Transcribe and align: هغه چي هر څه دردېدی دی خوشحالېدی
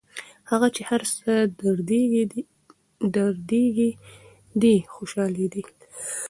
هغه 0.51 0.67
چي 0.75 0.81
هر 0.89 1.01
څه 1.15 1.31
دردېدی 3.13 3.89
دی 4.61 4.75
خوشحالېدی 4.95 5.63